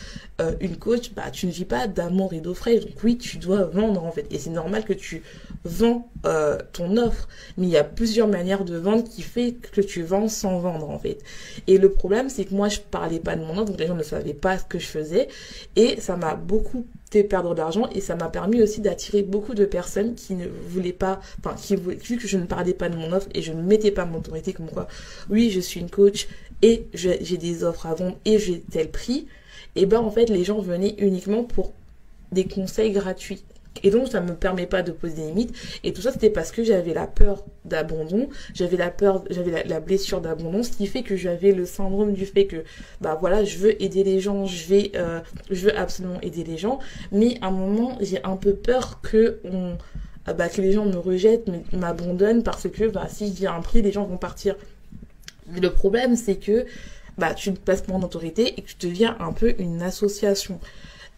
euh, 0.41 0.57
une 0.61 0.77
coach, 0.77 1.13
bah 1.15 1.31
tu 1.31 1.47
ne 1.47 1.53
vis 1.53 1.67
pas 1.67 1.87
d'amour 1.87 2.33
et 2.33 2.41
d'eau 2.41 2.55
fraîche. 2.55 2.81
Donc 2.81 2.95
oui, 3.05 3.17
tu 3.17 3.39
dois 3.39 3.63
vendre 3.67 4.05
en 4.05 4.11
fait. 4.11 4.27
Et 4.33 4.41
c'est 4.41 4.51
normal 4.51 4.85
que 4.85 4.93
tu 4.93 5.23
vends 5.65 6.09
euh, 6.25 6.59
ton 6.73 6.97
offre, 6.97 7.29
mais 7.57 7.67
il 7.67 7.71
y 7.71 7.77
a 7.77 7.85
plusieurs 7.85 8.29
manières 8.29 8.65
de 8.65 8.77
vendre 8.77 9.05
qui 9.05 9.23
fait 9.23 9.53
que 9.53 9.81
tu 9.81 10.03
vends 10.03 10.29
sans 10.29 10.59
vendre 10.59 10.89
en 10.89 10.99
fait. 10.99 11.19
Et 11.67 11.79
le 11.79 11.91
problème, 11.91 12.31
c'est 12.31 12.45
que 12.45 12.55
moi, 12.55 12.69
je 12.69 12.81
parlais 12.81 13.19
pas 13.19 13.37
de 13.37 13.43
mon 13.43 13.59
offre, 13.59 13.67
donc 13.67 13.81
les 13.81 13.87
gens 13.87 13.95
ne 13.95 14.03
savaient 14.03 14.35
pas 14.35 14.59
ce 14.59 14.65
que 14.65 14.79
je 14.79 14.87
faisais, 14.87 15.29
et 15.77 16.01
ça 16.01 16.17
m'a 16.17 16.35
beaucoup 16.35 16.87
fait 17.11 17.25
perdre 17.25 17.55
de 17.55 17.59
l'argent 17.59 17.89
et 17.93 18.01
ça 18.01 18.15
m'a 18.15 18.29
permis 18.29 18.63
aussi 18.63 18.81
d'attirer 18.81 19.23
beaucoup 19.23 19.55
de 19.55 19.65
personnes 19.65 20.15
qui 20.15 20.35
ne 20.35 20.47
voulaient 20.69 20.93
pas, 20.93 21.21
enfin 21.41 21.57
qui 21.57 21.75
voulaient, 21.77 21.97
vu 21.97 22.17
que 22.17 22.29
je 22.29 22.39
ne 22.39 22.47
parlais 22.47 22.75
pas 22.75 22.89
de 22.89 22.97
mon 22.97 23.13
offre 23.13 23.29
et 23.35 23.43
je 23.43 23.53
ne 23.53 23.63
mettais 23.63 23.91
pas 23.91 24.05
mon 24.05 24.19
autorité 24.19 24.53
comme 24.53 24.71
quoi, 24.71 24.87
oui, 25.29 25.51
je 25.51 25.61
suis 25.61 25.81
une 25.81 25.91
coach 25.91 26.29
et 26.63 26.87
j'ai 26.95 27.37
des 27.37 27.65
offres 27.65 27.87
à 27.87 27.95
vendre 27.95 28.17
et 28.25 28.39
j'ai 28.39 28.61
tel 28.61 28.91
prix, 28.91 29.27
et 29.77 29.87
ben 29.87 29.99
en 29.99 30.11
fait 30.11 30.27
les 30.27 30.45
gens 30.45 30.61
venaient 30.61 30.95
uniquement 30.99 31.43
pour 31.43 31.73
des 32.33 32.45
conseils 32.45 32.93
gratuits. 32.93 33.43
Et 33.83 33.91
donc, 33.91 34.09
ça 34.09 34.21
me 34.21 34.35
permet 34.35 34.67
pas 34.67 34.83
de 34.83 34.93
poser 34.93 35.15
des 35.15 35.27
limites. 35.29 35.55
Et 35.85 35.93
tout 35.93 36.03
ça, 36.03 36.13
c'était 36.13 36.31
parce 36.31 36.51
que 36.51 36.65
j'avais 36.65 36.93
la 36.93 37.07
peur 37.07 37.45
d'abandon, 37.65 38.29
j'avais 38.53 38.77
la 38.77 38.91
peur, 38.91 39.25
j'avais 39.31 39.65
la, 39.65 39.81
blessure 39.81 40.21
d'abandon, 40.21 40.63
ce 40.63 40.71
qui 40.71 40.87
fait 40.87 41.03
que 41.03 41.17
j'avais 41.17 41.53
le 41.53 41.65
syndrome 41.67 42.13
du 42.13 42.27
fait 42.27 42.47
que, 42.47 42.65
bah 43.01 43.17
voilà, 43.19 43.45
je 43.45 43.59
veux 43.59 43.83
aider 43.83 44.05
les 44.05 44.21
gens, 44.21 44.45
je 44.45 44.67
vais, 44.67 44.93
euh, 44.97 45.21
veux 45.51 45.77
absolument 45.77 46.21
aider 46.21 46.45
les 46.45 46.59
gens. 46.59 46.79
Mais 47.13 47.39
à 47.41 47.47
un 47.47 47.51
moment, 47.53 47.97
j'ai 48.01 48.23
un 48.25 48.37
peu 48.37 48.55
peur 48.55 49.01
que 49.03 49.41
ah 50.27 50.35
bah, 50.35 50.49
les 50.59 50.73
gens 50.73 50.85
me 50.85 50.99
rejettent, 50.99 51.51
m'abandonnent 51.73 52.43
parce 52.43 52.69
que, 52.69 52.89
bah, 52.89 53.07
si 53.09 53.29
je 53.29 53.33
dis 53.33 53.47
un 53.47 53.61
prix, 53.61 53.83
les 53.83 53.93
gens 53.93 54.05
vont 54.05 54.19
partir. 54.19 54.57
Mais 55.49 55.61
le 55.61 55.71
problème, 55.71 56.17
c'est 56.17 56.37
que, 56.37 56.67
bah, 57.19 57.35
tu 57.35 57.51
ne 57.51 57.57
passes 57.57 57.83
pas 57.83 57.95
en 57.95 58.03
autorité 58.03 58.55
et 58.57 58.63
que 58.63 58.69
tu 58.69 58.87
deviens 58.89 59.17
un 59.19 59.33
peu 59.33 59.55
une 59.59 59.83
association. 59.83 60.61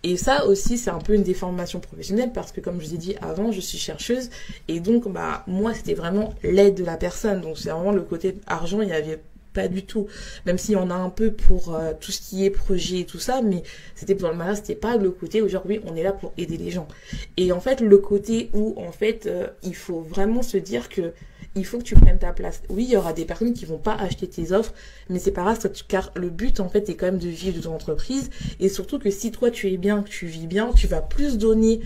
Et 0.05 0.17
ça 0.17 0.47
aussi, 0.47 0.79
c'est 0.79 0.91
un 0.91 0.99
peu 0.99 1.15
une 1.15 1.23
déformation 1.23 1.79
professionnelle 1.81 2.33
parce 2.33 2.51
que, 2.51 2.61
comme 2.61 2.81
je 2.81 2.87
vous 2.87 2.95
ai 2.95 2.99
dit 2.99 3.15
avant, 3.21 3.53
je 3.53 3.61
suis 3.61 3.79
chercheuse 3.79 4.31
et 4.69 4.81
donc, 4.81 5.09
bah, 5.09 5.45
moi, 5.47 5.75
c'était 5.75 5.95
vraiment 5.95 6.35
l'aide 6.43 6.75
de 6.75 6.85
la 6.85 6.97
personne. 6.97 7.41
Donc, 7.41 7.59
c'est 7.59 7.71
vraiment 7.71 7.93
le 7.93 8.03
côté 8.03 8.37
argent, 8.47 8.81
il 8.81 8.89
y 8.89 8.93
avait 8.93 9.21
pas 9.53 9.69
du 9.69 9.85
tout. 9.85 10.09
Même 10.47 10.59
si 10.59 10.75
on 10.77 10.91
a 10.91 10.95
un 10.95 11.11
peu 11.11 11.31
pour 11.31 11.75
euh, 11.75 11.93
tout 11.99 12.11
ce 12.11 12.21
qui 12.21 12.45
est 12.45 12.51
projet 12.51 13.01
et 13.01 13.05
tout 13.05 13.19
ça, 13.19 13.43
mais 13.43 13.63
c'était 13.95 14.15
pour 14.15 14.29
le 14.29 14.35
malheur, 14.35 14.57
c'était 14.57 14.75
pas 14.75 14.97
le 14.97 15.11
côté 15.11 15.43
aujourd'hui 15.43 15.81
on 15.87 15.95
est 15.95 16.03
là 16.03 16.13
pour 16.13 16.33
aider 16.39 16.57
les 16.57 16.71
gens. 16.71 16.89
Et 17.37 17.53
en 17.53 17.61
fait, 17.61 17.81
le 17.81 17.99
côté 17.99 18.51
où 18.55 18.75
en 18.79 18.93
fait 18.93 19.27
euh, 19.27 19.49
il 19.63 19.75
faut 19.75 20.01
vraiment 20.01 20.43
se 20.43 20.57
dire 20.57 20.89
que 20.89 21.13
il 21.55 21.67
faut 21.67 21.79
que 21.79 21.85
tu 21.85 21.95
prennes 21.95 22.19
ta 22.19 22.33
place. 22.33 22.63
Oui, 22.69 22.85
il 22.85 22.91
y 22.91 22.97
aura 22.97 23.13
des 23.13 23.25
personnes 23.25 23.53
qui 23.53 23.65
vont 23.65 23.79
pas 23.79 23.95
acheter 23.95 24.27
tes 24.27 24.53
offres, 24.53 24.73
mais 25.09 25.19
c'est 25.19 25.33
pas 25.33 25.43
grave, 25.43 25.59
car 25.89 26.11
le 26.15 26.31
but 26.31 26.61
en 26.61 26.69
fait 26.69 26.89
est 26.89 26.95
quand 26.95 27.07
même 27.07 27.19
de 27.19 27.29
vivre 27.29 27.57
de 27.57 27.63
ton 27.63 27.75
entreprise 27.75 28.31
et 28.61 28.69
surtout 28.69 28.99
que 28.99 29.11
si 29.11 29.31
toi 29.31 29.51
tu 29.51 29.71
es 29.71 29.77
bien, 29.77 30.03
que 30.03 30.09
tu 30.09 30.27
vis 30.27 30.47
bien, 30.47 30.73
tu 30.73 30.87
vas 30.87 31.03
plus 31.03 31.39
donner 31.39 31.81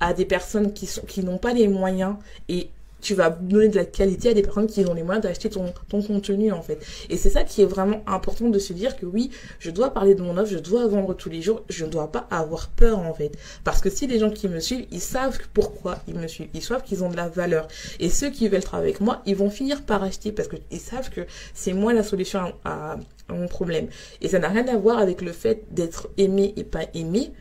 à 0.00 0.14
des 0.14 0.24
personnes 0.24 0.72
qui 0.72 0.86
sont 0.86 1.02
qui 1.02 1.22
n'ont 1.22 1.38
pas 1.38 1.52
les 1.52 1.68
moyens 1.68 2.16
et 2.48 2.70
tu 3.02 3.14
vas 3.14 3.28
donner 3.28 3.68
de 3.68 3.76
la 3.76 3.84
qualité 3.84 4.30
à 4.30 4.34
des 4.34 4.42
personnes 4.42 4.66
qui 4.66 4.86
ont 4.86 4.94
les 4.94 5.02
moyens 5.02 5.22
d'acheter 5.22 5.50
ton, 5.50 5.74
ton 5.88 6.02
contenu 6.02 6.52
en 6.52 6.62
fait. 6.62 6.78
Et 7.10 7.16
c'est 7.18 7.28
ça 7.28 7.44
qui 7.44 7.60
est 7.60 7.66
vraiment 7.66 8.02
important 8.06 8.48
de 8.48 8.58
se 8.58 8.72
dire 8.72 8.96
que 8.96 9.04
oui, 9.04 9.30
je 9.58 9.70
dois 9.70 9.92
parler 9.92 10.14
de 10.14 10.22
mon 10.22 10.38
offre, 10.38 10.50
je 10.50 10.58
dois 10.58 10.86
vendre 10.86 11.14
tous 11.14 11.28
les 11.28 11.42
jours, 11.42 11.62
je 11.68 11.84
ne 11.84 11.90
dois 11.90 12.10
pas 12.10 12.26
avoir 12.30 12.68
peur 12.68 13.00
en 13.00 13.12
fait. 13.12 13.32
Parce 13.64 13.80
que 13.80 13.90
si 13.90 14.06
les 14.06 14.18
gens 14.18 14.30
qui 14.30 14.48
me 14.48 14.60
suivent, 14.60 14.86
ils 14.90 15.00
savent 15.00 15.38
pourquoi 15.52 15.98
ils 16.06 16.14
me 16.14 16.28
suivent, 16.28 16.48
ils 16.54 16.62
savent 16.62 16.82
qu'ils 16.82 17.02
ont 17.04 17.10
de 17.10 17.16
la 17.16 17.28
valeur. 17.28 17.68
Et 17.98 18.08
ceux 18.08 18.30
qui 18.30 18.48
veulent 18.48 18.62
travailler 18.62 18.90
avec 18.90 19.00
moi, 19.00 19.20
ils 19.26 19.36
vont 19.36 19.50
finir 19.50 19.82
par 19.82 20.02
acheter 20.02 20.32
parce 20.32 20.48
qu'ils 20.48 20.80
savent 20.80 21.10
que 21.10 21.22
c'est 21.54 21.72
moi 21.72 21.92
la 21.92 22.04
solution 22.04 22.54
à, 22.64 22.96
à 23.28 23.32
mon 23.34 23.48
problème. 23.48 23.88
Et 24.20 24.28
ça 24.28 24.38
n'a 24.38 24.48
rien 24.48 24.66
à 24.68 24.76
voir 24.76 24.98
avec 24.98 25.22
le 25.22 25.32
fait 25.32 25.64
d'être 25.72 26.08
aimé 26.18 26.54
et 26.56 26.64
pas 26.64 26.84
aimé 26.94 27.32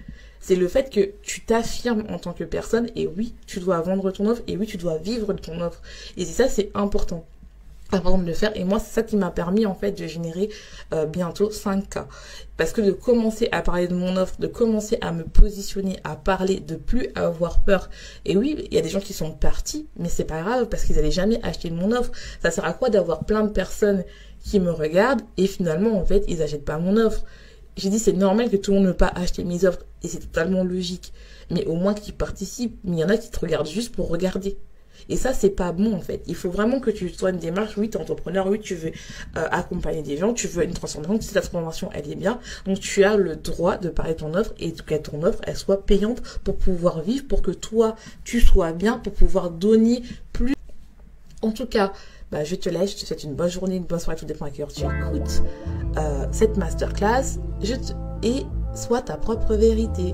c'est 0.42 0.56
le 0.56 0.68
fait 0.68 0.90
que 0.90 1.12
tu 1.22 1.42
t'affirmes 1.42 2.04
en 2.10 2.18
tant 2.18 2.34
que 2.34 2.44
personne 2.44 2.90
et 2.96 3.08
oui, 3.08 3.36
tu 3.46 3.60
dois 3.60 3.80
vendre 3.82 4.12
ton 4.12 4.28
offre 4.28 4.42
et 4.48 4.58
oui, 4.58 4.66
tu 4.66 4.78
dois 4.78 4.98
vivre 4.98 5.34
de 5.34 5.40
ton 5.40 5.62
offre. 5.62 5.82
Et 6.18 6.26
c'est 6.26 6.44
ça, 6.44 6.50
c'est 6.50 6.72
important. 6.74 7.26
Avant 7.94 8.18
de 8.18 8.26
le 8.26 8.32
faire. 8.32 8.56
Et 8.56 8.64
moi 8.64 8.80
c'est 8.80 8.94
ça 8.94 9.04
qui 9.04 9.18
m'a 9.18 9.32
permis 9.32 9.66
en 9.66 9.76
fait 9.76 9.92
de 9.92 10.08
générer 10.08 10.50
euh, 10.94 11.06
bientôt 11.06 11.50
5K 11.50 12.06
parce 12.56 12.72
que 12.72 12.80
de 12.80 12.94
commencer 12.94 13.50
à 13.52 13.62
parler 13.62 13.90
de 13.90 13.94
mon 13.94 14.16
offre 14.16 14.40
de 14.40 14.48
commencer 14.48 14.98
à 15.02 15.12
me 15.12 15.24
positionner 15.24 16.00
à 16.06 16.16
parler 16.16 16.62
de 16.62 16.76
plus 16.76 17.10
avoir 17.16 17.66
peur. 17.66 17.90
Et 18.24 18.38
oui 18.38 18.66
il 18.72 18.74
y 18.74 18.78
a 18.78 18.82
des 18.82 18.88
gens 18.88 19.02
qui 19.02 19.12
sont 19.12 19.32
partis 19.32 19.88
mais 19.98 20.08
c'est 20.08 20.24
pas 20.24 20.42
grave 20.42 20.70
parce 20.70 20.86
qu'ils 20.86 20.96
n'allaient 20.96 21.12
jamais 21.12 21.42
acheter 21.44 21.70
mon 21.70 21.92
offre. 21.92 22.14
Ça 22.42 22.50
sert 22.50 22.64
à 22.64 22.72
quoi 22.72 22.90
d'avoir 22.90 23.26
plein 23.26 23.44
de 23.44 23.52
personnes 23.52 24.06
qui 24.40 24.62
me 24.62 24.72
regardent 24.72 25.24
et 25.36 25.48
finalement 25.48 26.00
en 26.00 26.06
fait 26.06 26.24
ils 26.30 26.42
achètent 26.42 26.64
pas 26.64 26.78
mon 26.78 26.96
offre? 26.96 27.26
J'ai 27.82 27.90
dit 27.90 27.98
c'est 27.98 28.14
normal 28.14 28.52
que 28.52 28.58
tout 28.58 28.72
le 28.72 28.78
monde 28.78 28.88
ne 28.88 28.92
pas 28.92 29.08
acheter 29.08 29.44
mes 29.44 29.66
offres 29.66 29.84
et 30.04 30.08
c'est 30.08 30.20
totalement 30.20 30.64
logique. 30.64 31.14
Mais 31.50 31.66
au 31.66 31.74
moins 31.74 31.96
qu'ils 31.96 32.14
participent. 32.14 32.78
Mais 32.84 32.98
il 32.98 33.00
y 33.00 33.04
en 33.04 33.10
a 33.10 33.18
qui 33.18 33.32
te 33.32 33.40
regardent 33.40 33.68
juste 33.68 33.96
pour 33.96 34.08
regarder. 34.08 34.56
Et 35.10 35.18
ça, 35.18 35.34
c'est 35.34 35.50
pas 35.50 35.72
bon 35.72 35.94
en 35.96 36.00
fait. 36.00 36.22
Il 36.28 36.36
faut 36.36 36.52
vraiment 36.52 36.80
que 36.80 36.92
tu 36.92 37.10
sois 37.10 37.32
une 37.32 37.40
démarche. 37.40 37.76
Oui, 37.78 37.90
tu 37.90 37.98
es 37.98 38.02
entrepreneur. 38.02 38.46
Oui, 38.46 38.60
tu 38.60 38.76
veux 38.76 38.92
euh, 39.36 39.48
accompagner 39.50 40.04
des 40.04 40.16
gens. 40.16 40.32
Tu 40.34 40.48
veux 40.48 40.64
une 40.64 40.74
transformation. 40.74 41.20
Si 41.20 41.34
ta 41.34 41.42
transformation, 41.42 41.90
elle 41.92 42.10
est 42.10 42.16
bien. 42.16 42.40
Donc, 42.66 42.80
tu 42.80 43.04
as 43.04 43.18
le 43.18 43.36
droit 43.36 43.78
de 43.78 43.90
parler 43.90 44.16
ton 44.16 44.36
offre 44.36 44.54
et 44.60 44.72
que 44.74 44.96
ton 44.96 45.24
offre, 45.24 45.40
elle 45.48 45.58
soit 45.58 45.84
payante 45.84 46.22
pour 46.44 46.58
pouvoir 46.58 47.02
vivre, 47.02 47.28
pour 47.28 47.42
que 47.42 47.52
toi, 47.52 47.96
tu 48.24 48.42
sois 48.42 48.74
bien, 48.74 49.00
pour 49.00 49.14
pouvoir 49.14 49.50
donner 49.50 50.04
plus. 50.34 50.54
En 51.42 51.52
tout 51.52 51.66
cas, 51.66 51.94
bah, 52.32 52.44
je 52.44 52.54
te 52.56 52.70
laisse. 52.70 52.92
Je 52.92 52.98
te 52.98 53.06
souhaite 53.08 53.24
une 53.24 53.34
bonne 53.34 53.50
journée, 53.50 53.78
une 53.78 53.86
bonne 53.86 54.00
soirée, 54.00 54.20
tout 54.20 54.26
dépend 54.26 54.46
à 54.46 54.52
quelle 54.52 54.66
heure 54.66 54.72
tu 54.72 54.84
écoutes 54.84 55.42
euh, 55.98 56.26
cette 56.32 56.58
masterclass. 56.58 57.40
Je. 57.62 57.76
Et 58.24 58.46
sois 58.74 59.02
ta 59.02 59.18
propre 59.18 59.56
vérité. 59.56 60.14